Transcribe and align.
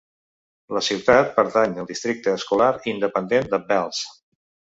La 0.75 0.81
ciutat 0.85 1.27
pertany 1.35 1.75
al 1.83 1.89
districte 1.91 2.35
escolar 2.39 2.71
independent 2.95 3.51
de 3.55 3.63
Bells. 3.71 4.01